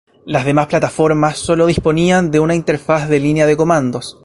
[0.25, 4.17] Las demás plataformas solo disponían de una interfaz de línea de comandos.